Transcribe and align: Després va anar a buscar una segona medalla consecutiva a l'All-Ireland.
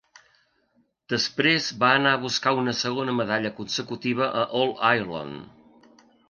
Després 1.13 1.67
va 1.83 1.89
anar 1.97 2.13
a 2.17 2.21
buscar 2.23 2.53
una 2.61 2.73
segona 2.79 3.15
medalla 3.19 3.53
consecutiva 3.61 4.31
a 4.41 4.47
l'All-Ireland. 4.55 5.93